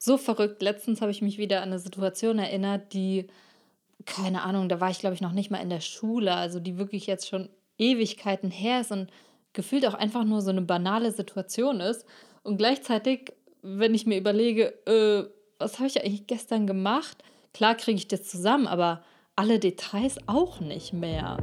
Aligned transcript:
so 0.00 0.16
verrückt. 0.16 0.62
Letztens 0.62 1.00
habe 1.00 1.12
ich 1.12 1.22
mich 1.22 1.38
wieder 1.38 1.58
an 1.58 1.68
eine 1.68 1.78
Situation 1.78 2.38
erinnert, 2.38 2.92
die, 2.94 3.28
keine 4.06 4.42
Ahnung, 4.42 4.68
da 4.68 4.80
war 4.80 4.90
ich, 4.90 4.98
glaube 4.98 5.14
ich, 5.14 5.20
noch 5.20 5.32
nicht 5.32 5.50
mal 5.50 5.58
in 5.58 5.70
der 5.70 5.80
Schule, 5.80 6.34
also 6.34 6.58
die 6.58 6.78
wirklich 6.78 7.06
jetzt 7.06 7.28
schon 7.28 7.48
Ewigkeiten 7.78 8.50
her 8.50 8.80
ist 8.80 8.90
und 8.90 9.10
gefühlt 9.52 9.86
auch 9.86 9.94
einfach 9.94 10.24
nur 10.24 10.40
so 10.40 10.50
eine 10.50 10.62
banale 10.62 11.12
Situation 11.12 11.80
ist. 11.80 12.06
Und 12.42 12.56
gleichzeitig, 12.56 13.34
wenn 13.62 13.94
ich 13.94 14.06
mir 14.06 14.18
überlege, 14.18 14.74
äh, 14.86 15.28
was 15.58 15.78
habe 15.78 15.88
ich 15.88 16.02
eigentlich 16.02 16.26
gestern 16.26 16.66
gemacht? 16.66 17.22
Klar 17.52 17.74
kriege 17.74 17.98
ich 17.98 18.08
das 18.08 18.24
zusammen, 18.24 18.66
aber 18.66 19.02
alle 19.36 19.58
Details 19.58 20.16
auch 20.26 20.60
nicht 20.60 20.94
mehr. 20.94 21.36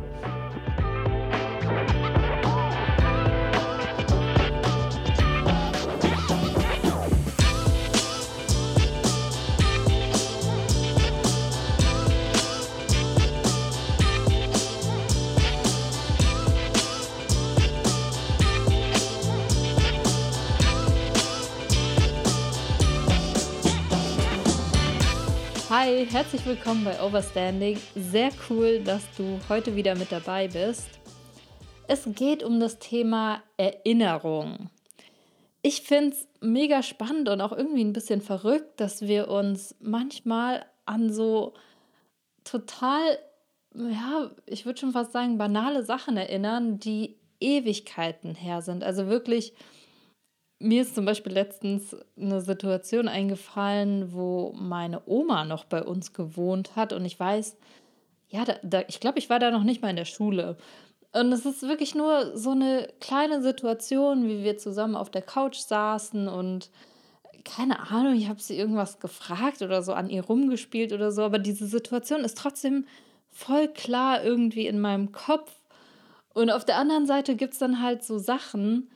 Herzlich 26.17 26.47
willkommen 26.47 26.83
bei 26.83 26.99
Overstanding. 26.99 27.77
Sehr 27.93 28.31
cool, 28.49 28.79
dass 28.79 29.03
du 29.17 29.39
heute 29.49 29.75
wieder 29.75 29.93
mit 29.93 30.11
dabei 30.11 30.47
bist. 30.47 30.89
Es 31.87 32.09
geht 32.15 32.41
um 32.41 32.59
das 32.59 32.79
Thema 32.79 33.43
Erinnerung. 33.55 34.71
Ich 35.61 35.83
finde 35.83 36.15
es 36.15 36.27
mega 36.41 36.81
spannend 36.81 37.29
und 37.29 37.39
auch 37.39 37.51
irgendwie 37.51 37.83
ein 37.83 37.93
bisschen 37.93 38.21
verrückt, 38.21 38.79
dass 38.79 39.03
wir 39.03 39.27
uns 39.27 39.75
manchmal 39.79 40.65
an 40.87 41.13
so 41.13 41.53
total, 42.43 43.19
ja, 43.75 44.31
ich 44.47 44.65
würde 44.65 44.79
schon 44.79 44.93
fast 44.93 45.11
sagen, 45.11 45.37
banale 45.37 45.85
Sachen 45.85 46.17
erinnern, 46.17 46.79
die 46.79 47.19
Ewigkeiten 47.39 48.33
her 48.33 48.63
sind. 48.63 48.83
Also 48.83 49.05
wirklich 49.05 49.53
mir 50.59 50.81
ist 50.81 50.95
zum 50.95 51.05
Beispiel 51.05 51.33
letztens 51.33 51.95
eine 52.19 52.41
Situation 52.41 53.07
eingefallen, 53.07 54.13
wo 54.13 54.53
meine 54.55 55.01
Oma 55.05 55.45
noch 55.45 55.65
bei 55.65 55.83
uns 55.83 56.13
gewohnt 56.13 56.75
hat 56.75 56.93
und 56.93 57.05
ich 57.05 57.19
weiß, 57.19 57.57
ja, 58.29 58.43
da, 58.43 58.55
da, 58.63 58.83
ich 58.87 58.99
glaube, 58.99 59.19
ich 59.19 59.29
war 59.29 59.39
da 59.39 59.51
noch 59.51 59.63
nicht 59.63 59.81
mal 59.81 59.89
in 59.89 59.95
der 59.95 60.05
Schule. 60.05 60.57
Und 61.13 61.31
es 61.31 61.45
ist 61.45 61.61
wirklich 61.63 61.95
nur 61.95 62.35
so 62.37 62.51
eine 62.51 62.89
kleine 62.99 63.41
Situation, 63.41 64.27
wie 64.27 64.43
wir 64.43 64.57
zusammen 64.57 64.95
auf 64.95 65.09
der 65.09 65.21
Couch 65.21 65.57
saßen 65.57 66.27
und 66.27 66.69
keine 67.45 67.91
Ahnung, 67.91 68.15
ich 68.15 68.27
habe 68.27 68.41
sie 68.41 68.57
irgendwas 68.57 68.99
gefragt 68.99 69.61
oder 69.61 69.81
so 69.81 69.93
an 69.93 70.09
ihr 70.09 70.25
rumgespielt 70.25 70.91
oder 70.91 71.11
so, 71.11 71.21
aber 71.21 71.39
diese 71.39 71.65
Situation 71.65 72.21
ist 72.21 72.37
trotzdem 72.37 72.85
voll 73.29 73.69
klar 73.69 74.23
irgendwie 74.23 74.67
in 74.67 74.81
meinem 74.81 75.13
Kopf. 75.13 75.51
Und 76.33 76.49
auf 76.49 76.65
der 76.65 76.77
anderen 76.77 77.05
Seite 77.05 77.35
gibt 77.35 77.53
es 77.53 77.59
dann 77.59 77.81
halt 77.81 78.03
so 78.03 78.17
Sachen, 78.17 78.91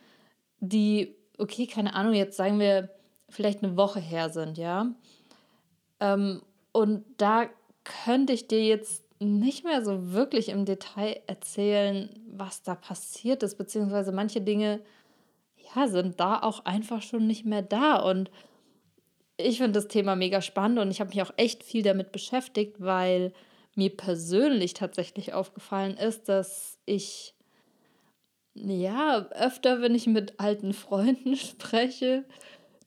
die 0.60 1.16
okay, 1.42 1.66
keine 1.66 1.94
Ahnung, 1.94 2.14
jetzt 2.14 2.36
sagen 2.36 2.60
wir 2.60 2.88
vielleicht 3.28 3.62
eine 3.62 3.76
Woche 3.76 4.00
her 4.00 4.30
sind, 4.30 4.58
ja. 4.58 4.94
Ähm, 6.00 6.42
und 6.72 7.04
da 7.16 7.48
könnte 7.84 8.32
ich 8.32 8.46
dir 8.46 8.64
jetzt 8.64 9.04
nicht 9.18 9.64
mehr 9.64 9.84
so 9.84 10.12
wirklich 10.12 10.48
im 10.48 10.64
Detail 10.64 11.20
erzählen, 11.26 12.10
was 12.28 12.62
da 12.62 12.74
passiert 12.74 13.42
ist, 13.42 13.56
beziehungsweise 13.56 14.12
manche 14.12 14.40
Dinge, 14.40 14.80
ja, 15.74 15.88
sind 15.88 16.20
da 16.20 16.40
auch 16.40 16.64
einfach 16.64 17.02
schon 17.02 17.26
nicht 17.26 17.44
mehr 17.44 17.62
da. 17.62 17.96
Und 17.96 18.30
ich 19.36 19.58
finde 19.58 19.72
das 19.72 19.88
Thema 19.88 20.14
mega 20.16 20.40
spannend 20.40 20.78
und 20.78 20.90
ich 20.90 21.00
habe 21.00 21.10
mich 21.10 21.22
auch 21.22 21.32
echt 21.36 21.64
viel 21.64 21.82
damit 21.82 22.12
beschäftigt, 22.12 22.76
weil 22.80 23.32
mir 23.74 23.96
persönlich 23.96 24.74
tatsächlich 24.74 25.32
aufgefallen 25.32 25.96
ist, 25.96 26.28
dass 26.28 26.78
ich 26.84 27.34
ja, 28.54 29.26
öfter, 29.30 29.80
wenn 29.80 29.94
ich 29.94 30.06
mit 30.06 30.38
alten 30.38 30.72
Freunden 30.72 31.36
spreche, 31.36 32.24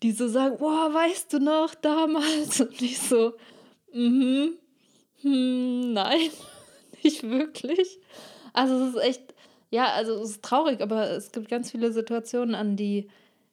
die 0.04 0.12
so 0.12 0.28
sagen, 0.28 0.58
boah, 0.58 0.94
weißt 0.94 1.34
du 1.34 1.40
noch, 1.40 1.76
damals? 1.76 2.60
Und 2.62 2.82
ich 2.82 3.00
so, 3.00 3.34
mhm, 3.94 4.58
hm, 5.22 5.94
nein, 5.94 6.30
nicht 7.04 7.24
wirklich. 7.24 8.00
Also 8.54 8.76
es 8.76 8.96
ist 8.96 9.02
echt, 9.02 9.34
ja, 9.72 9.92
also 9.94 10.14
es 10.22 10.32
ist 10.32 10.44
traurig, 10.44 10.82
aber 10.82 11.10
es 11.12 11.32
gibt 11.32 11.50
ganz 11.50 11.72
viele 11.72 11.92
Situationen, 11.92 12.56
an 12.56 12.76
die 12.78 13.10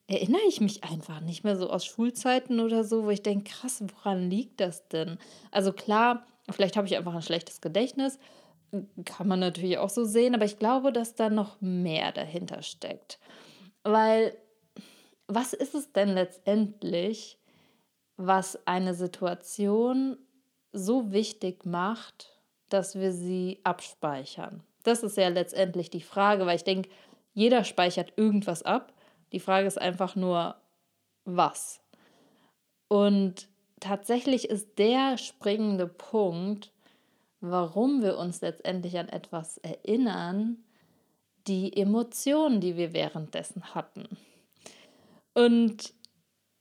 erinnere 0.08 0.42
ich 0.48 0.60
mich 0.60 0.84
einfach 0.84 1.20
nicht 1.20 1.42
mehr 1.44 1.56
so 1.56 1.70
aus 1.70 1.86
Schulzeiten 1.86 2.60
oder 2.60 2.84
so, 2.84 3.04
wo 3.04 3.10
ich 3.10 3.22
denke, 3.22 3.50
krass, 3.50 3.82
woran 3.82 4.28
liegt 4.28 4.60
das 4.60 4.86
denn? 4.88 5.18
Also 5.50 5.72
klar, 5.72 6.26
vielleicht 6.50 6.76
habe 6.76 6.86
ich 6.86 6.96
einfach 6.96 7.14
ein 7.14 7.22
schlechtes 7.22 7.60
Gedächtnis, 7.60 8.18
kann 9.04 9.28
man 9.28 9.40
natürlich 9.40 9.78
auch 9.78 9.90
so 9.90 10.04
sehen, 10.04 10.34
aber 10.34 10.44
ich 10.44 10.58
glaube, 10.58 10.92
dass 10.92 11.14
da 11.14 11.28
noch 11.28 11.60
mehr 11.60 12.12
dahinter 12.12 12.62
steckt. 12.62 13.18
Weil, 13.82 14.36
was 15.26 15.52
ist 15.52 15.74
es 15.74 15.92
denn 15.92 16.08
letztendlich, 16.08 17.38
was 18.16 18.66
eine 18.66 18.94
Situation 18.94 20.16
so 20.72 21.12
wichtig 21.12 21.66
macht, 21.66 22.40
dass 22.68 22.94
wir 22.94 23.12
sie 23.12 23.60
abspeichern? 23.64 24.62
Das 24.84 25.02
ist 25.02 25.16
ja 25.16 25.28
letztendlich 25.28 25.90
die 25.90 26.00
Frage, 26.00 26.46
weil 26.46 26.56
ich 26.56 26.64
denke, 26.64 26.88
jeder 27.34 27.64
speichert 27.64 28.12
irgendwas 28.16 28.62
ab. 28.62 28.92
Die 29.32 29.40
Frage 29.40 29.66
ist 29.66 29.80
einfach 29.80 30.16
nur, 30.16 30.56
was? 31.24 31.80
Und 32.88 33.48
tatsächlich 33.80 34.48
ist 34.48 34.78
der 34.78 35.18
springende 35.18 35.86
Punkt, 35.86 36.71
warum 37.42 38.02
wir 38.02 38.16
uns 38.16 38.40
letztendlich 38.40 38.98
an 38.98 39.08
etwas 39.08 39.58
erinnern, 39.58 40.56
die 41.48 41.76
Emotionen, 41.76 42.60
die 42.60 42.76
wir 42.76 42.92
währenddessen 42.92 43.74
hatten. 43.74 44.08
Und 45.34 45.92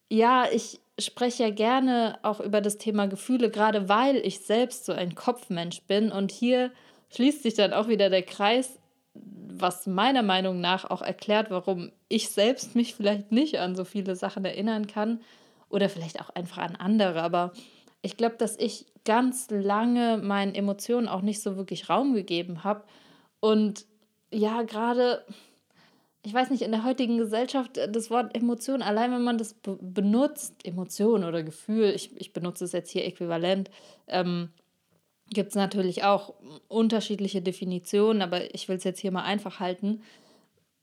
ja, 0.10 0.46
ich 0.52 0.82
spreche 1.00 1.44
ja 1.44 1.50
gerne 1.52 2.20
auch 2.24 2.40
über 2.40 2.62
das 2.62 2.78
Thema 2.78 3.08
Gefühle, 3.08 3.50
gerade 3.52 3.90
weil 3.90 4.18
ich 4.18 4.40
selbst 4.40 4.86
so 4.86 4.92
ein 4.92 5.14
Kopfmensch 5.16 5.84
bin. 5.84 6.12
Und 6.12 6.32
hier 6.32 6.72
schließt 7.10 7.44
sich 7.44 7.54
dann 7.54 7.74
auch 7.74 7.88
wieder 7.88 8.10
der 8.10 8.24
Kreis, 8.24 8.80
was 9.14 9.86
meiner 9.86 10.24
Meinung 10.24 10.62
nach 10.62 10.90
auch 10.90 11.02
erklärt, 11.02 11.52
warum 11.52 11.92
ich 12.08 12.30
selbst 12.30 12.76
mich 12.76 12.96
vielleicht 12.96 13.32
nicht 13.32 13.60
an 13.60 13.76
so 13.76 13.86
viele 13.86 14.16
Sachen 14.16 14.46
erinnern 14.46 14.88
kann 14.88 15.22
oder 15.70 15.90
vielleicht 15.90 16.20
auch 16.22 16.30
einfach 16.32 16.58
an 16.58 16.76
andere. 16.76 17.22
Aber 17.22 17.54
ich 18.02 18.18
glaube, 18.18 18.36
dass 18.38 18.58
ich 18.58 18.86
ganz 19.06 19.50
lange 19.50 20.18
meinen 20.18 20.56
Emotionen 20.56 21.08
auch 21.08 21.22
nicht 21.22 21.42
so 21.42 21.58
wirklich 21.58 21.90
Raum 21.90 22.14
gegeben 22.14 22.64
habe. 22.64 22.84
Und 23.40 23.86
ja, 24.32 24.64
gerade, 24.64 25.26
ich 26.24 26.34
weiß 26.34 26.50
nicht, 26.50 26.62
in 26.62 26.72
der 26.72 26.84
heutigen 26.84 27.18
Gesellschaft, 27.18 27.78
äh, 27.78 27.92
das 27.92 28.10
Wort 28.10 28.36
Emotion, 28.36 28.82
allein 28.82 29.12
wenn 29.12 29.24
man 29.24 29.38
das 29.38 29.54
be 29.54 29.78
benutzt, 29.82 30.66
Emotion 30.66 31.24
oder 31.24 31.44
Gefühl, 31.44 31.92
ich, 31.96 32.16
ich 32.20 32.34
benutze 32.34 32.66
es 32.66 32.72
jetzt 32.72 32.92
hier 32.92 33.06
äquivalent, 33.06 33.70
ähm, 34.08 34.50
gibt 35.30 35.50
es 35.50 35.56
natürlich 35.56 36.04
auch 36.04 36.34
unterschiedliche 36.68 37.42
Definitionen, 37.42 38.22
aber 38.22 38.54
ich 38.54 38.68
will 38.68 38.78
es 38.78 38.84
jetzt 38.84 39.00
hier 39.00 39.12
mal 39.12 39.24
einfach 39.24 39.60
halten. 39.60 40.02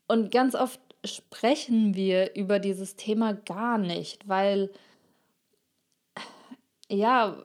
Und 0.07 0.31
ganz 0.31 0.55
oft 0.55 0.79
sprechen 1.05 1.95
wir 1.95 2.35
über 2.35 2.59
dieses 2.59 2.95
Thema 2.95 3.33
gar 3.33 3.77
nicht, 3.77 4.27
weil 4.27 4.71
ja, 6.89 7.37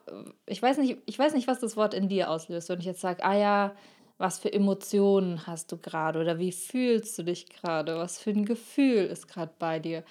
ich 0.46 0.62
weiß 0.62 0.78
nicht, 0.78 0.98
ich 1.06 1.18
weiß 1.18 1.34
nicht, 1.34 1.46
was 1.46 1.60
das 1.60 1.76
Wort 1.76 1.94
in 1.94 2.08
dir 2.08 2.30
auslöst, 2.30 2.68
wenn 2.68 2.80
ich 2.80 2.86
jetzt 2.86 3.00
sage, 3.00 3.24
ah 3.24 3.36
ja, 3.36 3.76
was 4.16 4.38
für 4.38 4.52
Emotionen 4.52 5.46
hast 5.46 5.70
du 5.72 5.76
gerade 5.76 6.20
oder 6.20 6.38
wie 6.38 6.52
fühlst 6.52 7.18
du 7.18 7.24
dich 7.24 7.48
gerade, 7.48 7.96
was 7.96 8.18
für 8.18 8.30
ein 8.30 8.44
Gefühl 8.44 9.04
ist 9.04 9.28
gerade 9.28 9.52
bei 9.58 9.78
dir. 9.78 10.04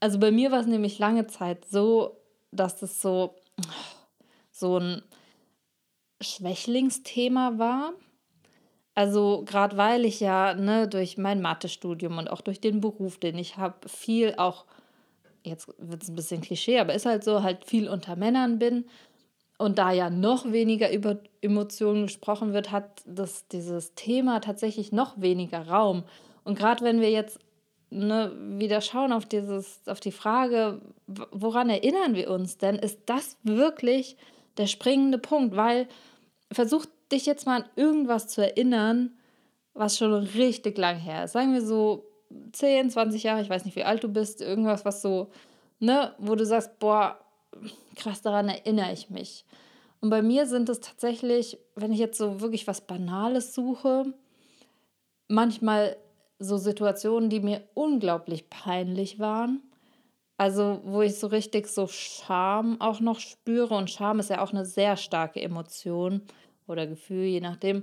Also 0.00 0.18
bei 0.18 0.30
mir 0.30 0.50
war 0.50 0.60
es 0.60 0.66
nämlich 0.66 0.98
lange 0.98 1.26
Zeit 1.26 1.64
so, 1.66 2.20
dass 2.50 2.76
das 2.76 3.00
so, 3.00 3.36
so 4.50 4.78
ein 4.78 5.02
Schwächlingsthema 6.20 7.58
war. 7.58 7.92
Also 8.94 9.44
gerade 9.46 9.76
weil 9.76 10.04
ich 10.04 10.18
ja 10.18 10.54
ne, 10.54 10.88
durch 10.88 11.18
mein 11.18 11.40
Mathestudium 11.40 12.18
und 12.18 12.28
auch 12.28 12.40
durch 12.40 12.60
den 12.60 12.80
Beruf, 12.80 13.18
den 13.18 13.38
ich 13.38 13.56
habe, 13.56 13.88
viel 13.88 14.34
auch 14.36 14.64
jetzt 15.48 15.68
wird 15.78 16.02
es 16.02 16.08
ein 16.08 16.16
bisschen 16.16 16.40
Klischee, 16.40 16.78
aber 16.78 16.94
ist 16.94 17.06
halt 17.06 17.24
so, 17.24 17.42
halt 17.42 17.64
viel 17.64 17.88
unter 17.88 18.16
Männern 18.16 18.58
bin 18.58 18.84
und 19.58 19.78
da 19.78 19.90
ja 19.90 20.08
noch 20.08 20.50
weniger 20.50 20.92
über 20.92 21.18
Emotionen 21.40 22.06
gesprochen 22.06 22.52
wird, 22.52 22.70
hat 22.70 23.02
das, 23.06 23.48
dieses 23.48 23.94
Thema 23.94 24.40
tatsächlich 24.40 24.92
noch 24.92 25.20
weniger 25.20 25.66
Raum. 25.68 26.04
Und 26.44 26.56
gerade 26.56 26.84
wenn 26.84 27.00
wir 27.00 27.10
jetzt 27.10 27.40
ne, 27.90 28.32
wieder 28.58 28.80
schauen 28.80 29.12
auf, 29.12 29.26
dieses, 29.26 29.80
auf 29.86 30.00
die 30.00 30.12
Frage, 30.12 30.80
woran 31.06 31.70
erinnern 31.70 32.14
wir 32.14 32.30
uns 32.30 32.58
denn, 32.58 32.76
ist 32.76 33.00
das 33.06 33.36
wirklich 33.42 34.16
der 34.58 34.66
springende 34.66 35.18
Punkt, 35.18 35.56
weil 35.56 35.88
versuch 36.52 36.86
dich 37.10 37.26
jetzt 37.26 37.46
mal 37.46 37.62
an 37.62 37.68
irgendwas 37.76 38.28
zu 38.28 38.42
erinnern, 38.42 39.16
was 39.74 39.98
schon 39.98 40.12
richtig 40.12 40.78
lang 40.78 40.96
her 40.96 41.24
ist. 41.24 41.32
Sagen 41.32 41.54
wir 41.54 41.62
so 41.62 42.04
10, 42.52 42.90
20 42.90 43.22
Jahre, 43.22 43.42
ich 43.42 43.50
weiß 43.50 43.64
nicht, 43.64 43.76
wie 43.76 43.84
alt 43.84 44.04
du 44.04 44.08
bist, 44.08 44.40
irgendwas, 44.40 44.84
was 44.84 45.02
so, 45.02 45.30
ne, 45.78 46.14
wo 46.18 46.34
du 46.34 46.44
sagst, 46.44 46.78
boah, 46.78 47.18
krass 47.96 48.22
daran 48.22 48.48
erinnere 48.48 48.92
ich 48.92 49.10
mich. 49.10 49.44
Und 50.00 50.10
bei 50.10 50.22
mir 50.22 50.46
sind 50.46 50.68
es 50.68 50.80
tatsächlich, 50.80 51.58
wenn 51.74 51.92
ich 51.92 51.98
jetzt 51.98 52.18
so 52.18 52.40
wirklich 52.40 52.66
was 52.66 52.80
Banales 52.82 53.54
suche, 53.54 54.14
manchmal 55.26 55.96
so 56.38 56.56
Situationen, 56.56 57.30
die 57.30 57.40
mir 57.40 57.62
unglaublich 57.74 58.48
peinlich 58.48 59.18
waren. 59.18 59.62
Also, 60.36 60.80
wo 60.84 61.02
ich 61.02 61.18
so 61.18 61.26
richtig 61.26 61.66
so 61.66 61.88
Scham 61.88 62.80
auch 62.80 63.00
noch 63.00 63.18
spüre. 63.18 63.74
Und 63.74 63.90
Scham 63.90 64.20
ist 64.20 64.30
ja 64.30 64.40
auch 64.40 64.52
eine 64.52 64.64
sehr 64.64 64.96
starke 64.96 65.42
Emotion 65.42 66.22
oder 66.68 66.86
Gefühl, 66.86 67.24
je 67.24 67.40
nachdem. 67.40 67.82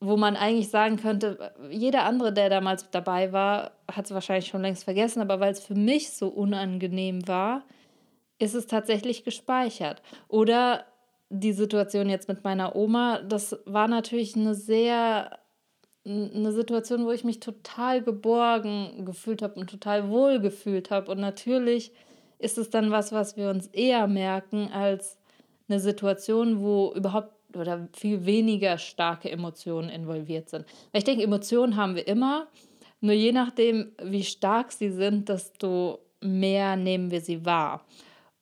Wo 0.00 0.16
man 0.16 0.36
eigentlich 0.36 0.68
sagen 0.68 0.96
könnte, 0.96 1.52
jeder 1.70 2.04
andere, 2.04 2.32
der 2.32 2.50
damals 2.50 2.90
dabei 2.90 3.32
war, 3.32 3.72
hat 3.90 4.04
es 4.04 4.12
wahrscheinlich 4.12 4.48
schon 4.48 4.62
längst 4.62 4.84
vergessen, 4.84 5.22
aber 5.22 5.40
weil 5.40 5.52
es 5.52 5.60
für 5.60 5.74
mich 5.74 6.10
so 6.10 6.28
unangenehm 6.28 7.26
war, 7.26 7.62
ist 8.38 8.54
es 8.54 8.66
tatsächlich 8.66 9.24
gespeichert. 9.24 10.02
Oder 10.28 10.84
die 11.30 11.52
Situation 11.52 12.10
jetzt 12.10 12.28
mit 12.28 12.44
meiner 12.44 12.76
Oma, 12.76 13.20
das 13.20 13.58
war 13.64 13.88
natürlich 13.88 14.36
eine 14.36 14.54
sehr 14.54 15.38
eine 16.06 16.52
Situation, 16.52 17.04
wo 17.04 17.10
ich 17.10 17.24
mich 17.24 17.40
total 17.40 18.00
geborgen 18.00 19.04
gefühlt 19.04 19.42
habe 19.42 19.58
und 19.58 19.68
total 19.68 20.08
wohl 20.08 20.38
gefühlt 20.38 20.90
habe. 20.90 21.10
Und 21.10 21.18
natürlich 21.18 21.92
ist 22.38 22.58
es 22.58 22.70
dann 22.70 22.90
was, 22.90 23.12
was 23.12 23.36
wir 23.36 23.50
uns 23.50 23.66
eher 23.68 24.06
merken 24.06 24.70
als 24.72 25.18
eine 25.68 25.80
Situation, 25.80 26.60
wo 26.60 26.92
überhaupt 26.94 27.35
oder 27.56 27.88
viel 27.92 28.24
weniger 28.26 28.78
starke 28.78 29.30
Emotionen 29.30 29.88
involviert 29.88 30.48
sind. 30.48 30.66
Weil 30.92 31.00
ich 31.00 31.04
denke, 31.04 31.22
Emotionen 31.22 31.76
haben 31.76 31.96
wir 31.96 32.06
immer, 32.06 32.48
nur 33.00 33.14
je 33.14 33.32
nachdem, 33.32 33.92
wie 34.02 34.24
stark 34.24 34.72
sie 34.72 34.90
sind, 34.90 35.28
desto 35.28 36.00
mehr 36.20 36.76
nehmen 36.76 37.10
wir 37.10 37.20
sie 37.20 37.44
wahr. 37.44 37.84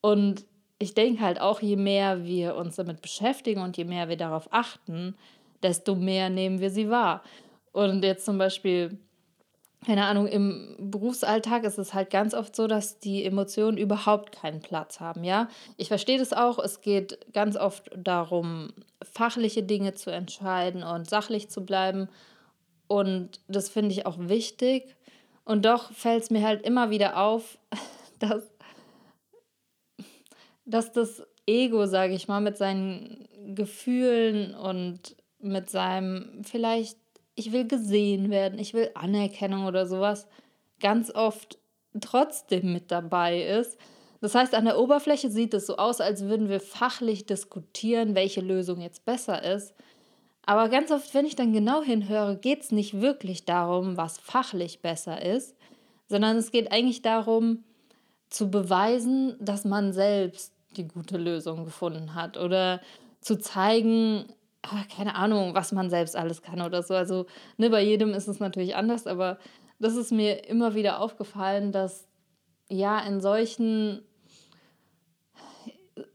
Und 0.01 0.45
ich 0.79 0.95
denke 0.95 1.23
halt 1.23 1.41
auch, 1.41 1.61
je 1.61 1.77
mehr 1.77 2.25
wir 2.25 2.57
uns 2.57 2.77
damit 2.77 3.01
beschäftigen 3.03 3.63
und 3.63 3.77
je 3.77 3.85
mehr 3.85 4.09
wir 4.09 4.17
darauf 4.17 4.49
achten, 4.53 5.17
desto 5.63 5.95
mehr 5.95 6.31
nehmen 6.31 6.61
wir 6.61 6.71
sie 6.71 6.91
wahr. 6.91 7.23
Und 7.73 8.05
jetzt 8.05 8.25
zum 8.25 8.39
Beispiel, 8.39 8.99
keine 9.85 10.05
Ahnung, 10.07 10.27
im 10.27 10.77
Berufsalltag 10.79 11.65
ist 11.65 11.79
es 11.79 11.95
halt 11.95 12.11
ganz 12.11 12.35
oft 12.35 12.57
so, 12.57 12.67
dass 12.67 12.99
die 12.99 13.25
Emotionen 13.25 13.77
überhaupt 13.77 14.33
keinen 14.33 14.61
Platz 14.61 15.01
haben, 15.01 15.25
ja. 15.25 15.49
Ich 15.77 15.89
verstehe 15.89 16.19
das 16.19 16.33
auch, 16.33 16.59
es 16.59 16.81
geht 16.81 17.19
ganz 17.33 17.57
oft 17.57 17.91
darum, 17.97 18.73
fachliche 19.03 19.63
Dinge 19.63 19.95
zu 19.95 20.11
entscheiden 20.11 20.83
und 20.83 21.09
sachlich 21.09 21.51
zu 21.51 21.65
bleiben. 21.65 22.09
Und 22.87 23.41
das 23.49 23.69
finde 23.69 23.93
ich 23.93 24.07
auch 24.07 24.17
wichtig. 24.19 24.97
Und 25.45 25.65
doch 25.65 25.93
fällt 25.93 26.23
es 26.23 26.31
mir 26.31 26.43
halt 26.47 26.63
immer 26.63 26.91
wieder 26.91 27.19
auf, 27.19 27.59
dass 28.19 28.55
dass 30.65 30.93
das 30.93 31.23
Ego, 31.47 31.87
sage 31.87 32.15
ich 32.15 32.29
mal, 32.29 32.41
mit 32.41 32.57
seinen 32.57 33.29
Gefühlen 33.55 34.55
und 34.55 35.17
mit 35.39 35.69
seinem 35.69 36.43
vielleicht, 36.43 36.99
ich 37.35 37.53
will 37.53 37.67
gesehen 37.67 38.31
werden, 38.31 38.59
ich 38.59 38.75
will 38.75 38.91
Anerkennung 38.95 39.67
oder 39.67 39.87
sowas, 39.87 40.27
ganz 40.81 41.11
oft 41.11 41.59
trotzdem 42.01 42.73
mit 42.73 42.91
dabei 42.91 43.43
ist. 43.43 43.79
Das 44.21 44.35
heißt, 44.35 44.55
an 44.55 44.65
der 44.65 44.79
Oberfläche 44.79 45.31
sieht 45.31 45.55
es 45.55 45.67
so 45.67 45.77
aus, 45.77 46.01
als 46.01 46.25
würden 46.25 46.49
wir 46.49 46.61
fachlich 46.61 47.27
diskutieren, 47.27 48.15
welche 48.15 48.41
Lösung 48.41 48.81
jetzt 48.81 49.05
besser 49.05 49.43
ist. 49.43 49.75
Aber 50.47 50.69
ganz 50.69 50.91
oft, 50.91 51.13
wenn 51.15 51.27
ich 51.27 51.37
dann 51.37 51.53
genau 51.53 51.83
hinhöre, 51.83 52.37
geht 52.37 52.63
es 52.63 52.73
nicht 52.73 53.01
wirklich 53.01 53.45
darum, 53.45 53.97
was 53.97 54.19
fachlich 54.19 54.81
besser 54.81 55.23
ist, 55.23 55.57
sondern 56.09 56.37
es 56.37 56.51
geht 56.51 56.71
eigentlich 56.71 57.03
darum, 57.03 57.65
zu 58.29 58.51
beweisen, 58.51 59.37
dass 59.41 59.65
man 59.65 59.93
selbst 59.93 60.53
die 60.77 60.89
gute 60.89 61.17
Lösung 61.17 61.65
gefunden 61.65 62.15
hat 62.15 62.37
oder 62.37 62.81
zu 63.21 63.39
zeigen, 63.39 64.25
keine 64.95 65.15
Ahnung, 65.15 65.55
was 65.55 65.73
man 65.73 65.91
selbst 65.91 66.17
alles 66.17 66.43
kann 66.43 66.61
oder 66.61 66.83
so. 66.83 66.95
Also 66.95 67.27
ne, 67.57 67.71
bei 67.71 67.83
jedem 67.83 68.15
ist 68.15 68.29
es 68.29 68.41
natürlich 68.41 68.77
anders, 68.77 69.07
aber 69.07 69.39
das 69.79 69.97
ist 69.97 70.13
mir 70.13 70.49
immer 70.49 70.75
wieder 70.75 71.01
aufgefallen, 71.01 71.73
dass 71.73 72.07
ja 72.69 72.99
in 73.01 73.21
solchen 73.21 74.03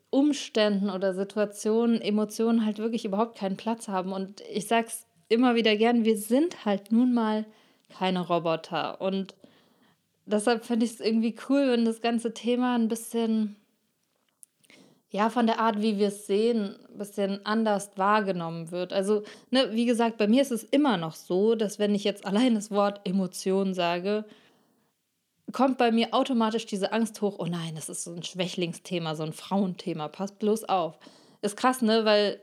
Umständen 0.09 0.89
oder 0.89 1.13
Situationen 1.13 2.01
Emotionen 2.01 2.65
halt 2.65 2.79
wirklich 2.79 3.05
überhaupt 3.05 3.37
keinen 3.37 3.57
Platz 3.57 3.87
haben. 3.87 4.11
Und 4.11 4.41
ich 4.51 4.67
sag's 4.67 5.05
immer 5.27 5.55
wieder 5.55 5.75
gern, 5.75 6.03
wir 6.03 6.17
sind 6.17 6.65
halt 6.65 6.91
nun 6.91 7.13
mal 7.13 7.45
keine 7.89 8.25
Roboter. 8.25 8.99
Und 9.01 9.35
deshalb 10.25 10.65
finde 10.65 10.85
ich 10.85 10.93
es 10.93 10.99
irgendwie 10.99 11.35
cool, 11.49 11.69
wenn 11.69 11.85
das 11.85 12.01
ganze 12.01 12.33
Thema 12.33 12.75
ein 12.75 12.87
bisschen 12.87 13.55
ja, 15.11 15.29
von 15.29 15.47
der 15.47 15.59
Art, 15.59 15.81
wie 15.81 15.97
wir 15.97 16.09
es 16.09 16.27
sehen, 16.27 16.75
ein 16.91 16.97
bisschen 16.97 17.45
anders 17.45 17.91
wahrgenommen 17.95 18.71
wird. 18.71 18.93
Also, 18.93 19.23
ne, 19.49 19.69
wie 19.71 19.85
gesagt, 19.85 20.17
bei 20.17 20.27
mir 20.27 20.41
ist 20.41 20.51
es 20.51 20.63
immer 20.63 20.97
noch 20.97 21.15
so, 21.15 21.55
dass 21.55 21.79
wenn 21.79 21.95
ich 21.95 22.03
jetzt 22.03 22.25
allein 22.25 22.53
das 22.55 22.69
Wort 22.69 23.01
Emotion 23.07 23.73
sage, 23.73 24.25
kommt 25.51 25.79
bei 25.79 25.91
mir 25.91 26.13
automatisch 26.13 26.67
diese 26.67 26.91
Angst 26.91 27.21
hoch, 27.21 27.37
oh 27.39 27.47
nein, 27.47 27.73
das 27.73 27.89
ist 27.89 28.03
so 28.03 28.13
ein 28.13 28.21
Schwächlingsthema, 28.21 29.15
so 29.15 29.23
ein 29.23 29.33
Frauenthema, 29.33 30.07
passt 30.09 30.37
bloß 30.37 30.65
auf. 30.65 30.99
Ist 31.41 31.57
krass, 31.57 31.81
ne, 31.81 32.05
weil 32.05 32.39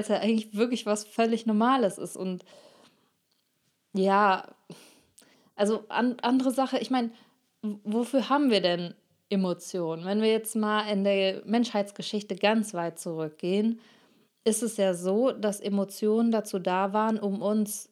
es 0.00 0.08
ja 0.08 0.16
eigentlich 0.16 0.54
wirklich 0.54 0.84
was 0.84 1.04
völlig 1.04 1.46
Normales 1.46 1.96
ist 1.96 2.16
und 2.16 2.44
ja, 3.94 4.46
also 5.54 5.84
an, 5.88 6.16
andere 6.22 6.50
Sache, 6.50 6.78
ich 6.78 6.90
meine, 6.90 7.10
wofür 7.62 8.28
haben 8.28 8.50
wir 8.50 8.60
denn 8.60 8.94
Emotionen. 9.32 10.04
Wenn 10.04 10.20
wir 10.20 10.30
jetzt 10.30 10.54
mal 10.54 10.82
in 10.92 11.04
der 11.04 11.42
Menschheitsgeschichte 11.46 12.36
ganz 12.36 12.74
weit 12.74 12.98
zurückgehen, 12.98 13.80
ist 14.44 14.62
es 14.62 14.76
ja 14.76 14.94
so, 14.94 15.32
dass 15.32 15.60
Emotionen 15.60 16.30
dazu 16.30 16.58
da 16.58 16.92
waren, 16.92 17.18
um 17.18 17.40
uns 17.40 17.88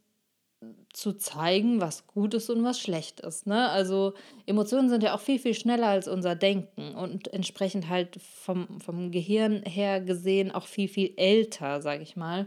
zu 0.93 1.15
zeigen, 1.15 1.81
was 1.81 2.07
gut 2.07 2.35
ist 2.35 2.51
und 2.51 2.63
was 2.65 2.79
schlecht 2.79 3.21
ist. 3.21 3.47
Ne? 3.47 3.71
Also 3.71 4.13
Emotionen 4.47 4.91
sind 4.91 5.03
ja 5.03 5.15
auch 5.15 5.21
viel, 5.21 5.39
viel 5.39 5.55
schneller 5.55 5.87
als 5.87 6.09
unser 6.09 6.35
Denken 6.35 6.95
und 6.95 7.33
entsprechend 7.33 7.89
halt 7.89 8.21
vom, 8.21 8.81
vom 8.81 9.11
Gehirn 9.11 9.63
her 9.63 10.01
gesehen 10.01 10.51
auch 10.51 10.67
viel, 10.67 10.89
viel 10.89 11.15
älter, 11.17 11.81
sage 11.81 12.03
ich 12.03 12.17
mal, 12.17 12.47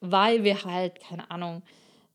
weil 0.00 0.44
wir 0.44 0.64
halt, 0.64 1.00
keine 1.00 1.30
Ahnung, 1.30 1.62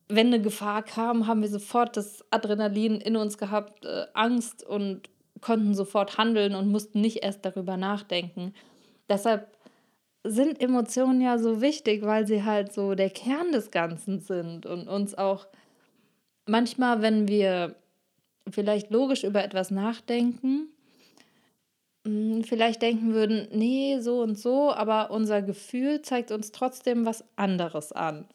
wenn 0.10 0.28
eine 0.28 0.42
Gefahr 0.42 0.84
kam, 0.84 1.26
haben 1.26 1.42
wir 1.42 1.50
sofort 1.50 1.98
das 1.98 2.24
Adrenalin 2.30 3.00
in 3.02 3.16
uns 3.16 3.38
gehabt, 3.38 3.86
äh, 3.86 4.06
Angst 4.14 4.64
und 4.64 5.10
konnten 5.44 5.76
sofort 5.76 6.18
handeln 6.18 6.56
und 6.56 6.72
mussten 6.72 7.02
nicht 7.02 7.24
erst 7.24 7.46
darüber 7.46 7.78
nachdenken. 7.78 8.54
Deshalb 9.10 9.56
sind 10.24 10.62
Emotionen 10.62 11.22
ja 11.22 11.38
so 11.38 11.62
wichtig, 11.62 12.04
weil 12.04 12.26
sie 12.26 12.44
halt 12.44 12.72
so 12.72 12.96
der 12.96 13.10
Kern 13.10 13.52
des 13.52 13.70
Ganzen 13.72 14.22
sind 14.22 14.66
und 14.66 14.88
uns 14.88 15.16
auch 15.16 15.48
manchmal, 16.48 17.02
wenn 17.02 17.28
wir 17.28 17.76
vielleicht 18.50 18.90
logisch 18.90 19.24
über 19.24 19.44
etwas 19.44 19.70
nachdenken, 19.70 20.70
hm, 22.06 22.44
vielleicht 22.44 22.82
denken 22.82 23.14
würden, 23.14 23.48
nee, 23.52 24.00
so 24.00 24.22
und 24.22 24.38
so, 24.38 24.74
aber 24.74 25.12
unser 25.12 25.42
Gefühl 25.42 26.02
zeigt 26.02 26.32
uns 26.32 26.52
trotzdem 26.52 27.06
was 27.06 27.24
anderes 27.36 27.92
an. 27.92 28.26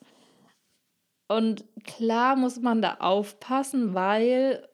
Und 1.27 1.63
klar 1.83 2.35
muss 2.35 2.59
man 2.59 2.81
da 2.81 2.97
aufpassen, 2.99 3.93
weil 3.93 4.67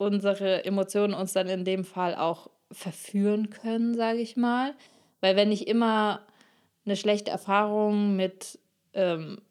unsere 0.00 0.64
Emotionen 0.64 1.12
uns 1.12 1.34
dann 1.34 1.46
in 1.48 1.64
dem 1.64 1.84
Fall 1.84 2.14
auch 2.14 2.48
verführen 2.72 3.50
können, 3.50 3.94
sage 3.94 4.20
ich 4.20 4.34
mal. 4.36 4.72
Weil 5.20 5.36
wenn 5.36 5.52
ich 5.52 5.68
immer 5.68 6.20
eine 6.86 6.96
schlechte 6.96 7.30
Erfahrung 7.30 8.16
mit 8.16 8.58
ähm, 8.94 9.42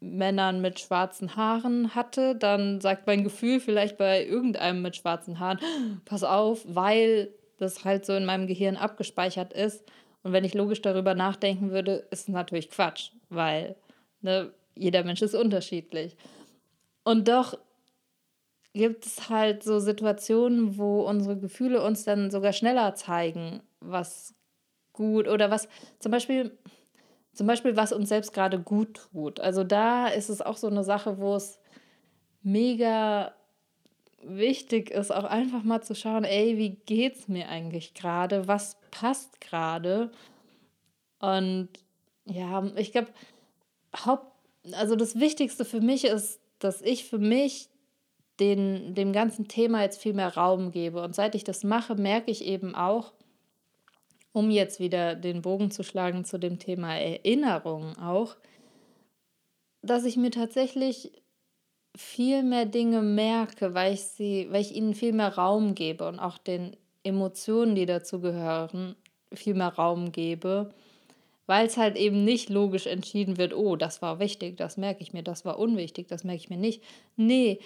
Männern 0.00 0.60
mit 0.60 0.78
schwarzen 0.78 1.34
Haaren 1.34 1.94
hatte, 1.94 2.36
dann 2.36 2.82
sagt 2.82 3.06
mein 3.06 3.24
Gefühl 3.24 3.58
vielleicht 3.58 3.96
bei 3.96 4.24
irgendeinem 4.24 4.82
mit 4.82 4.96
schwarzen 4.96 5.38
Haaren, 5.38 5.58
pass 6.04 6.22
auf, 6.22 6.62
weil 6.68 7.30
das 7.56 7.86
halt 7.86 8.04
so 8.04 8.12
in 8.12 8.26
meinem 8.26 8.46
Gehirn 8.46 8.76
abgespeichert 8.76 9.54
ist. 9.54 9.82
Und 10.22 10.32
wenn 10.32 10.44
ich 10.44 10.52
logisch 10.52 10.82
darüber 10.82 11.14
nachdenken 11.14 11.70
würde, 11.70 12.06
ist 12.10 12.22
es 12.22 12.28
natürlich 12.28 12.68
Quatsch, 12.68 13.12
weil 13.30 13.76
ne, 14.20 14.52
jeder 14.74 15.04
Mensch 15.04 15.22
ist 15.22 15.34
unterschiedlich. 15.34 16.16
Und 17.02 17.28
doch 17.28 17.56
gibt 18.76 19.06
es 19.06 19.30
halt 19.30 19.62
so 19.62 19.78
Situationen, 19.80 20.76
wo 20.76 21.00
unsere 21.00 21.38
Gefühle 21.38 21.82
uns 21.82 22.04
dann 22.04 22.30
sogar 22.30 22.52
schneller 22.52 22.94
zeigen, 22.94 23.62
was 23.80 24.34
gut 24.92 25.28
oder 25.28 25.50
was 25.50 25.66
zum 25.98 26.12
Beispiel, 26.12 26.56
zum 27.32 27.46
Beispiel, 27.46 27.76
was 27.76 27.92
uns 27.92 28.10
selbst 28.10 28.34
gerade 28.34 28.60
gut 28.60 29.08
tut. 29.12 29.40
Also 29.40 29.64
da 29.64 30.08
ist 30.08 30.28
es 30.28 30.42
auch 30.42 30.58
so 30.58 30.66
eine 30.66 30.84
Sache, 30.84 31.18
wo 31.18 31.34
es 31.34 31.58
mega 32.42 33.34
wichtig 34.22 34.90
ist, 34.90 35.10
auch 35.10 35.24
einfach 35.24 35.62
mal 35.62 35.82
zu 35.82 35.94
schauen, 35.94 36.24
ey, 36.24 36.58
wie 36.58 36.70
geht's 36.70 37.28
mir 37.28 37.48
eigentlich 37.48 37.94
gerade? 37.94 38.46
Was 38.46 38.76
passt 38.90 39.40
gerade? 39.40 40.10
Und 41.18 41.70
ja, 42.26 42.62
ich 42.76 42.92
glaube, 42.92 43.08
Haupt, 44.04 44.30
also 44.72 44.96
das 44.96 45.18
Wichtigste 45.18 45.64
für 45.64 45.80
mich 45.80 46.04
ist, 46.04 46.40
dass 46.58 46.82
ich 46.82 47.04
für 47.04 47.18
mich 47.18 47.70
den, 48.40 48.94
dem 48.94 49.12
ganzen 49.12 49.48
Thema 49.48 49.82
jetzt 49.82 50.00
viel 50.00 50.12
mehr 50.12 50.34
Raum 50.34 50.70
gebe. 50.70 51.02
Und 51.02 51.14
seit 51.14 51.34
ich 51.34 51.44
das 51.44 51.64
mache, 51.64 51.94
merke 51.94 52.30
ich 52.30 52.44
eben 52.44 52.74
auch, 52.74 53.12
um 54.32 54.50
jetzt 54.50 54.80
wieder 54.80 55.14
den 55.14 55.42
Bogen 55.42 55.70
zu 55.70 55.82
schlagen 55.82 56.24
zu 56.24 56.38
dem 56.38 56.58
Thema 56.58 56.94
Erinnerung 56.98 57.96
auch, 57.98 58.36
dass 59.82 60.04
ich 60.04 60.16
mir 60.16 60.30
tatsächlich 60.30 61.12
viel 61.96 62.42
mehr 62.42 62.66
Dinge 62.66 63.00
merke, 63.00 63.72
weil 63.72 63.94
ich 63.94 64.02
sie, 64.02 64.48
weil 64.50 64.60
ich 64.60 64.74
ihnen 64.74 64.94
viel 64.94 65.14
mehr 65.14 65.34
Raum 65.36 65.74
gebe 65.74 66.06
und 66.06 66.18
auch 66.18 66.36
den 66.36 66.76
Emotionen, 67.02 67.74
die 67.74 67.86
dazu 67.86 68.20
gehören, 68.20 68.96
viel 69.32 69.54
mehr 69.54 69.74
Raum 69.74 70.12
gebe, 70.12 70.74
weil 71.46 71.66
es 71.66 71.76
halt 71.76 71.96
eben 71.96 72.24
nicht 72.24 72.50
logisch 72.50 72.86
entschieden 72.86 73.38
wird, 73.38 73.54
oh, 73.54 73.76
das 73.76 74.02
war 74.02 74.18
wichtig, 74.18 74.56
das 74.56 74.76
merke 74.76 75.02
ich 75.02 75.12
mir, 75.12 75.22
das 75.22 75.44
war 75.44 75.58
unwichtig, 75.58 76.08
das 76.08 76.24
merke 76.24 76.40
ich 76.40 76.50
mir 76.50 76.58
nicht. 76.58 76.82
Nee, 77.16 77.60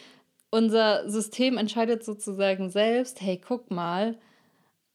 unser 0.51 1.09
System 1.09 1.57
entscheidet 1.59 2.05
sozusagen 2.05 2.71
selbst, 2.71 3.21
hey, 3.21 3.39
guck 3.39 3.71
mal, 3.71 4.19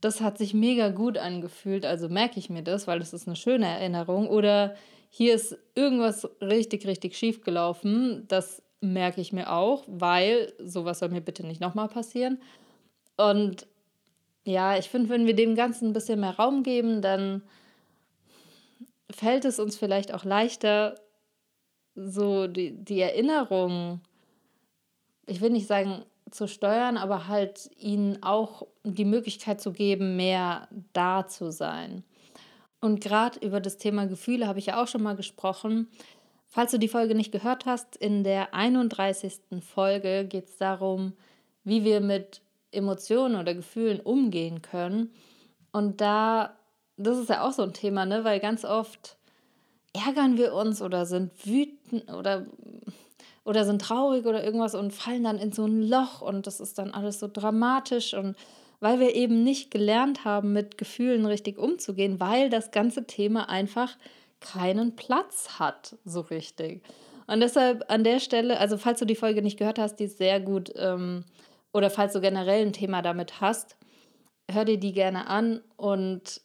das 0.02 0.22
hat 0.22 0.38
sich 0.38 0.54
mega 0.54 0.90
gut 0.90 1.18
angefühlt, 1.18 1.86
also 1.86 2.10
merke 2.10 2.40
ich 2.40 2.50
mir 2.50 2.62
das, 2.62 2.88
weil 2.88 3.00
das 3.00 3.14
ist 3.14 3.28
eine 3.28 3.36
schöne 3.36 3.66
Erinnerung. 3.66 4.28
Oder 4.28 4.76
hier 5.10 5.34
ist 5.34 5.58
irgendwas 5.74 6.30
richtig, 6.42 6.86
richtig 6.86 7.18
schief 7.18 7.42
gelaufen, 7.42 8.26
das 8.28 8.62
merke 8.82 9.22
ich 9.22 9.34
mir 9.34 9.52
auch, 9.52 9.84
weil 9.88 10.54
sowas 10.60 11.00
soll 11.00 11.10
mir 11.10 11.22
bitte 11.22 11.46
nicht 11.46 11.62
nochmal 11.62 11.88
passieren. 11.88 12.40
Und 13.18 13.66
ja, 14.44 14.78
ich 14.78 14.90
finde, 14.90 15.10
wenn 15.10 15.26
wir 15.26 15.36
dem 15.36 15.56
Ganzen 15.56 15.90
ein 15.90 15.94
bisschen 15.94 16.20
mehr 16.20 16.36
Raum 16.36 16.62
geben, 16.62 17.02
dann 17.02 17.42
fällt 19.10 19.46
es 19.46 19.60
uns 19.60 19.78
vielleicht 19.78 20.14
auch 20.14 20.24
leichter, 20.24 20.96
so 21.96 22.48
die, 22.48 22.74
die 22.74 23.00
Erinnerungen, 23.00 24.02
ich 25.28 25.42
will 25.42 25.50
nicht 25.50 25.68
sagen 25.68 26.04
zu 26.32 26.48
steuern, 26.48 26.98
aber 26.98 27.28
halt 27.28 27.70
ihnen 27.78 28.22
auch 28.24 28.66
die 28.84 29.06
Möglichkeit 29.06 29.62
zu 29.62 29.72
geben, 29.72 30.16
mehr 30.16 30.68
da 30.94 31.28
zu 31.28 31.52
sein. 31.52 32.04
Und 32.82 33.02
gerade 33.02 33.40
über 33.40 33.60
das 33.60 33.78
Thema 33.78 34.06
Gefühle 34.06 34.48
habe 34.48 34.60
ich 34.60 34.68
ja 34.68 34.82
auch 34.82 34.88
schon 34.88 35.04
mal 35.04 35.16
gesprochen. 35.16 35.88
Falls 36.48 36.72
du 36.72 36.78
die 36.78 36.88
Folge 36.88 37.16
nicht 37.16 37.32
gehört 37.32 37.66
hast, 37.66 37.96
in 37.96 38.24
der 38.24 38.54
31. 38.54 39.40
Folge 39.62 40.26
geht 40.26 40.50
es 40.50 40.58
darum, 40.58 41.14
wie 41.64 41.84
wir 41.84 42.00
mit 42.00 42.42
Emotionen 42.72 43.36
oder 43.36 43.54
Gefühlen 43.54 44.00
umgehen 44.00 44.62
können. 44.62 45.12
Und 45.72 46.02
da, 46.02 46.56
das 46.98 47.18
ist 47.18 47.30
ja 47.30 47.44
auch 47.44 47.52
so 47.52 47.64
ein 47.64 47.74
Thema, 47.74 48.06
ne? 48.06 48.24
weil 48.24 48.40
ganz 48.40 48.66
oft 48.66 49.18
ärgern 49.94 50.38
wir 50.38 50.54
uns 50.54 50.82
oder 50.82 51.06
sind 51.06 51.32
wütend 51.46 52.12
oder, 52.12 52.46
oder 53.46 53.64
sind 53.64 53.82
traurig 53.82 54.26
oder 54.26 54.44
irgendwas 54.44 54.76
und 54.76 54.92
fallen 54.92 55.24
dann 55.24 55.38
in 55.38 55.54
so 55.54 55.66
ein 55.66 55.82
Loch 55.82 56.22
und 56.22 56.48
das 56.48 56.60
ist 56.60 56.78
dann 56.78 56.92
alles 56.92 57.20
so 57.20 57.30
dramatisch 57.32 58.14
und 58.14 58.36
weil 58.82 59.00
wir 59.00 59.16
eben 59.16 59.44
nicht 59.44 59.72
gelernt 59.72 60.26
haben, 60.26 60.52
mit 60.52 60.78
Gefühlen 60.78 61.26
richtig 61.26 61.58
umzugehen, 61.58 62.20
weil 62.20 62.50
das 62.50 62.72
ganze 62.72 63.06
Thema 63.06 63.48
einfach 63.48 63.96
keinen 64.42 64.96
Platz 64.96 65.58
hat, 65.60 65.96
so 66.04 66.22
richtig. 66.22 66.84
Und 67.28 67.40
deshalb 67.40 67.86
an 67.90 68.04
der 68.04 68.20
Stelle, 68.20 68.60
also 68.60 68.78
falls 68.78 69.00
du 69.00 69.06
die 69.06 69.16
Folge 69.16 69.42
nicht 69.42 69.58
gehört 69.58 69.80
hast, 69.80 69.96
die 69.96 70.06
ist 70.06 70.18
sehr 70.18 70.40
gut, 70.40 70.74
ähm, 70.76 71.24
oder 71.72 71.90
falls 71.90 72.14
du 72.14 72.22
generell 72.22 72.66
ein 72.66 72.74
Thema 72.74 73.02
damit 73.02 73.42
hast, 73.42 73.78
hör 74.52 74.66
dir 74.66 74.78
die 74.78 74.94
gerne 74.94 75.28
an 75.28 75.62
und 75.78 76.42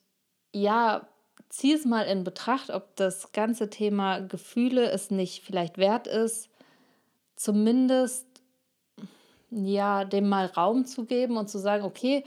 ja, 0.54 1.07
zieh 1.49 1.73
es 1.73 1.85
mal 1.85 2.02
in 2.02 2.25
Betracht, 2.25 2.71
ob 2.71 2.97
das 2.97 3.33
ganze 3.33 3.71
Thema 3.71 4.21
Gefühle 4.21 4.90
es 4.90 5.11
nicht 5.11 5.45
vielleicht 5.45 5.78
wert 5.78 6.07
ist, 6.07 6.50
zumindest 7.40 8.26
ja, 9.50 10.04
dem 10.04 10.28
mal 10.28 10.47
Raum 10.47 10.85
zu 10.85 11.06
geben 11.06 11.38
und 11.38 11.49
zu 11.49 11.59
sagen, 11.59 11.85
okay, 11.85 12.23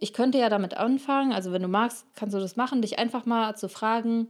ich 0.00 0.12
könnte 0.12 0.38
ja 0.38 0.48
damit 0.48 0.76
anfangen, 0.76 1.32
also 1.32 1.52
wenn 1.52 1.62
du 1.62 1.68
magst, 1.68 2.04
kannst 2.16 2.34
du 2.34 2.40
das 2.40 2.56
machen, 2.56 2.82
dich 2.82 2.98
einfach 2.98 3.24
mal 3.24 3.56
zu 3.56 3.68
fragen, 3.68 4.28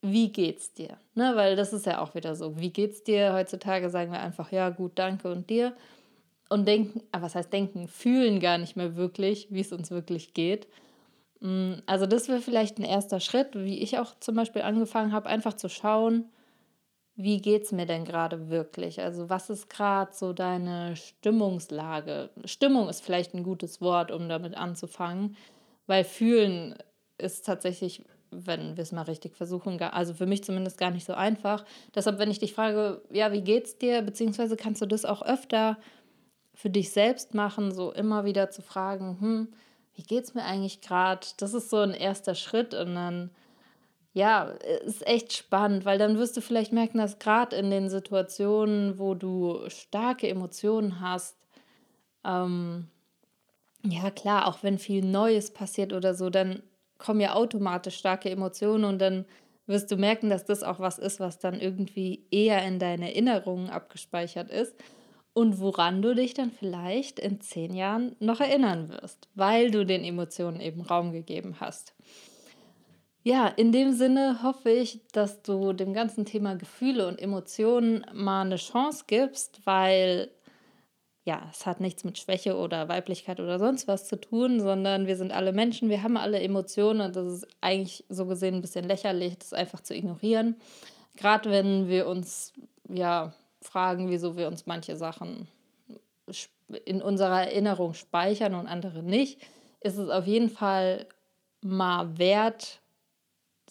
wie 0.00 0.30
geht's 0.32 0.72
dir? 0.72 0.96
Ne, 1.14 1.32
weil 1.36 1.54
das 1.54 1.74
ist 1.74 1.86
ja 1.86 2.00
auch 2.00 2.14
wieder 2.14 2.34
so. 2.34 2.58
Wie 2.58 2.70
geht's 2.70 3.04
dir? 3.04 3.34
Heutzutage 3.34 3.90
sagen 3.90 4.10
wir 4.10 4.20
einfach, 4.20 4.52
ja, 4.52 4.70
gut, 4.70 4.92
danke 4.96 5.30
und 5.30 5.48
dir. 5.50 5.74
Und 6.48 6.66
denken, 6.66 7.02
ah, 7.12 7.22
was 7.22 7.34
heißt 7.34 7.52
denken? 7.52 7.88
Fühlen 7.88 8.40
gar 8.40 8.58
nicht 8.58 8.76
mehr 8.76 8.96
wirklich, 8.96 9.48
wie 9.50 9.60
es 9.60 9.72
uns 9.72 9.90
wirklich 9.90 10.34
geht. 10.34 10.66
Mm, 11.40 11.74
also, 11.86 12.04
das 12.04 12.28
wäre 12.28 12.40
vielleicht 12.40 12.78
ein 12.78 12.84
erster 12.84 13.18
Schritt, 13.20 13.54
wie 13.54 13.78
ich 13.78 13.98
auch 13.98 14.14
zum 14.20 14.34
Beispiel 14.34 14.62
angefangen 14.62 15.12
habe, 15.12 15.28
einfach 15.28 15.54
zu 15.54 15.70
schauen, 15.70 16.26
wie 17.16 17.40
geht's 17.40 17.72
mir 17.72 17.86
denn 17.86 18.04
gerade 18.04 18.50
wirklich? 18.50 19.00
Also, 19.00 19.30
was 19.30 19.50
ist 19.50 19.70
gerade 19.70 20.12
so 20.12 20.32
deine 20.32 20.96
Stimmungslage? 20.96 22.30
Stimmung 22.44 22.88
ist 22.88 23.02
vielleicht 23.02 23.34
ein 23.34 23.44
gutes 23.44 23.80
Wort, 23.80 24.10
um 24.10 24.28
damit 24.28 24.56
anzufangen, 24.56 25.36
weil 25.86 26.04
fühlen 26.04 26.74
ist 27.18 27.46
tatsächlich 27.46 28.04
wenn 28.46 28.76
wir 28.76 28.82
es 28.82 28.92
mal 28.92 29.02
richtig 29.02 29.36
versuchen, 29.36 29.80
also 29.80 30.14
für 30.14 30.26
mich 30.26 30.44
zumindest 30.44 30.78
gar 30.78 30.90
nicht 30.90 31.04
so 31.04 31.14
einfach. 31.14 31.64
Deshalb, 31.94 32.18
wenn 32.18 32.30
ich 32.30 32.38
dich 32.38 32.54
frage, 32.54 33.02
ja, 33.10 33.32
wie 33.32 33.42
geht's 33.42 33.78
dir, 33.78 34.02
beziehungsweise 34.02 34.56
kannst 34.56 34.82
du 34.82 34.86
das 34.86 35.04
auch 35.04 35.22
öfter 35.22 35.78
für 36.54 36.70
dich 36.70 36.90
selbst 36.90 37.34
machen, 37.34 37.72
so 37.72 37.92
immer 37.92 38.24
wieder 38.24 38.50
zu 38.50 38.62
fragen, 38.62 39.18
hm, 39.20 39.48
wie 39.94 40.02
geht's 40.02 40.34
mir 40.34 40.44
eigentlich 40.44 40.80
gerade? 40.80 41.26
Das 41.38 41.54
ist 41.54 41.70
so 41.70 41.78
ein 41.78 41.94
erster 41.94 42.34
Schritt 42.34 42.74
und 42.74 42.94
dann, 42.94 43.30
ja, 44.14 44.44
ist 44.86 45.06
echt 45.06 45.32
spannend, 45.32 45.84
weil 45.84 45.98
dann 45.98 46.16
wirst 46.16 46.36
du 46.36 46.40
vielleicht 46.40 46.72
merken, 46.72 46.98
dass 46.98 47.18
gerade 47.18 47.56
in 47.56 47.70
den 47.70 47.90
Situationen, 47.90 48.98
wo 48.98 49.14
du 49.14 49.68
starke 49.68 50.28
Emotionen 50.28 51.00
hast, 51.00 51.36
ähm, 52.24 52.86
ja 53.82 54.10
klar, 54.10 54.46
auch 54.46 54.62
wenn 54.62 54.78
viel 54.78 55.04
Neues 55.04 55.52
passiert 55.52 55.92
oder 55.92 56.14
so, 56.14 56.30
dann 56.30 56.62
kommen 56.96 57.20
ja 57.20 57.34
automatisch 57.34 57.96
starke 57.96 58.30
Emotionen 58.30 58.84
und 58.84 59.00
dann 59.00 59.26
wirst 59.66 59.90
du 59.90 59.96
merken, 59.96 60.30
dass 60.30 60.44
das 60.44 60.62
auch 60.62 60.78
was 60.78 60.98
ist, 60.98 61.18
was 61.18 61.40
dann 61.40 61.58
irgendwie 61.58 62.24
eher 62.30 62.64
in 62.64 62.78
deine 62.78 63.10
Erinnerungen 63.10 63.68
abgespeichert 63.68 64.48
ist 64.48 64.76
und 65.32 65.58
woran 65.58 66.02
du 66.02 66.14
dich 66.14 66.34
dann 66.34 66.52
vielleicht 66.52 67.18
in 67.18 67.40
zehn 67.40 67.74
Jahren 67.74 68.14
noch 68.20 68.40
erinnern 68.40 68.90
wirst, 68.90 69.28
weil 69.34 69.72
du 69.72 69.84
den 69.84 70.04
Emotionen 70.04 70.60
eben 70.60 70.82
Raum 70.82 71.10
gegeben 71.10 71.56
hast. 71.58 71.94
Ja, 73.26 73.46
in 73.48 73.72
dem 73.72 73.94
Sinne 73.94 74.42
hoffe 74.42 74.68
ich, 74.68 75.00
dass 75.12 75.40
du 75.40 75.72
dem 75.72 75.94
ganzen 75.94 76.26
Thema 76.26 76.56
Gefühle 76.56 77.08
und 77.08 77.18
Emotionen 77.18 78.04
mal 78.12 78.42
eine 78.42 78.56
Chance 78.56 79.04
gibst, 79.06 79.64
weil 79.64 80.30
ja, 81.24 81.48
es 81.50 81.64
hat 81.64 81.80
nichts 81.80 82.04
mit 82.04 82.18
Schwäche 82.18 82.54
oder 82.54 82.86
Weiblichkeit 82.90 83.40
oder 83.40 83.58
sonst 83.58 83.88
was 83.88 84.06
zu 84.06 84.20
tun, 84.20 84.60
sondern 84.60 85.06
wir 85.06 85.16
sind 85.16 85.32
alle 85.32 85.54
Menschen, 85.54 85.88
wir 85.88 86.02
haben 86.02 86.18
alle 86.18 86.38
Emotionen 86.38 87.00
und 87.00 87.16
das 87.16 87.32
ist 87.32 87.48
eigentlich 87.62 88.04
so 88.10 88.26
gesehen 88.26 88.56
ein 88.56 88.60
bisschen 88.60 88.84
lächerlich, 88.84 89.38
das 89.38 89.54
einfach 89.54 89.80
zu 89.80 89.94
ignorieren. 89.94 90.56
Gerade 91.16 91.50
wenn 91.50 91.88
wir 91.88 92.06
uns 92.06 92.52
ja 92.90 93.32
fragen, 93.62 94.10
wieso 94.10 94.36
wir 94.36 94.48
uns 94.48 94.66
manche 94.66 94.96
Sachen 94.96 95.48
in 96.84 97.00
unserer 97.00 97.44
Erinnerung 97.44 97.94
speichern 97.94 98.54
und 98.54 98.66
andere 98.66 99.02
nicht, 99.02 99.40
ist 99.80 99.96
es 99.96 100.10
auf 100.10 100.26
jeden 100.26 100.50
Fall 100.50 101.06
mal 101.62 102.18
wert, 102.18 102.82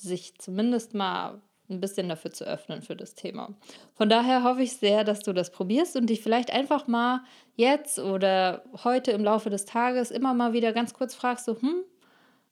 sich 0.04 0.38
zumindest 0.38 0.94
mal 0.94 1.42
ein 1.70 1.80
bisschen 1.80 2.10
dafür 2.10 2.32
zu 2.32 2.46
öffnen 2.46 2.82
für 2.82 2.96
das 2.96 3.16
Thema. 3.16 3.50
Von 3.96 4.10
daher 4.10 4.44
hoffe 4.44 4.62
ich 4.62 4.74
sehr, 4.74 5.04
dass 5.04 5.20
du 5.20 5.34
das 5.34 5.52
probierst 5.52 5.96
und 5.96 6.10
dich 6.10 6.22
vielleicht 6.22 6.52
einfach 6.52 6.88
mal 6.88 7.22
jetzt 7.56 8.00
oder 8.00 8.64
heute 8.84 9.12
im 9.12 9.24
Laufe 9.24 9.50
des 9.50 9.66
Tages 9.66 10.12
immer 10.12 10.34
mal 10.34 10.54
wieder 10.54 10.74
ganz 10.74 10.94
kurz 10.94 11.16
fragst, 11.16 11.46
so, 11.46 11.60
hm, 11.60 11.84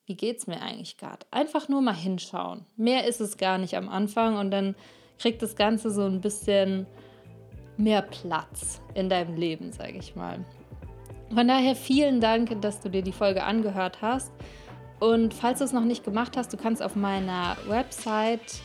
wie 0.06 0.16
geht's 0.16 0.48
mir 0.48 0.62
eigentlich 0.62 0.98
gerade? 0.98 1.26
Einfach 1.32 1.70
nur 1.70 1.82
mal 1.82 1.96
hinschauen. 1.96 2.66
Mehr 2.76 3.08
ist 3.08 3.22
es 3.22 3.38
gar 3.38 3.58
nicht 3.58 3.76
am 3.76 3.90
Anfang 3.90 4.38
und 4.38 4.52
dann 4.52 4.76
kriegt 5.20 5.42
das 5.42 5.56
Ganze 5.56 5.92
so 5.92 6.04
ein 6.04 6.22
bisschen 6.22 6.88
mehr 7.78 8.02
Platz 8.02 8.82
in 8.94 9.10
deinem 9.10 9.36
Leben, 9.36 9.72
sage 9.72 9.98
ich 9.98 10.16
mal. 10.16 10.44
Von 11.34 11.48
daher 11.48 11.76
vielen 11.76 12.20
Dank, 12.20 12.62
dass 12.62 12.82
du 12.82 12.90
dir 12.90 13.02
die 13.02 13.14
Folge 13.14 13.44
angehört 13.44 14.02
hast. 14.02 14.34
Und 15.02 15.34
falls 15.34 15.58
du 15.60 15.66
es 15.66 15.74
noch 15.74 15.84
nicht 15.84 16.04
gemacht 16.04 16.38
hast, 16.38 16.54
du 16.54 16.58
kannst 16.58 16.84
auf 16.84 16.96
meiner 16.96 17.58
Website 17.68 18.62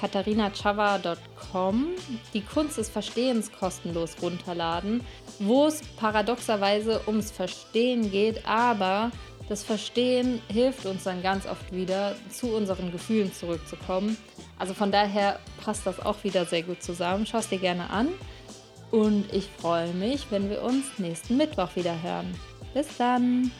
katharinachava.com 0.00 1.86
die 2.34 2.40
Kunst 2.40 2.76
des 2.76 2.90
Verstehens 2.90 3.52
kostenlos 3.52 4.16
runterladen, 4.20 5.00
wo 5.38 5.66
es 5.66 5.82
paradoxerweise 5.96 7.02
ums 7.06 7.30
Verstehen 7.30 8.10
geht, 8.10 8.44
aber 8.48 9.12
das 9.48 9.62
Verstehen 9.62 10.42
hilft 10.48 10.86
uns 10.86 11.04
dann 11.04 11.22
ganz 11.22 11.46
oft 11.46 11.72
wieder, 11.72 12.16
zu 12.30 12.48
unseren 12.48 12.90
Gefühlen 12.90 13.32
zurückzukommen. 13.32 14.16
Also 14.58 14.74
von 14.74 14.90
daher 14.90 15.38
passt 15.64 15.86
das 15.86 16.00
auch 16.00 16.24
wieder 16.24 16.46
sehr 16.46 16.64
gut 16.64 16.82
zusammen. 16.82 17.26
Schau 17.26 17.38
es 17.38 17.48
dir 17.48 17.58
gerne 17.58 17.90
an. 17.90 18.08
Und 18.90 19.32
ich 19.32 19.48
freue 19.58 19.92
mich, 19.92 20.26
wenn 20.30 20.50
wir 20.50 20.62
uns 20.62 20.98
nächsten 20.98 21.36
Mittwoch 21.36 21.76
wieder 21.76 22.02
hören. 22.02 22.34
Bis 22.74 22.88
dann! 22.96 23.52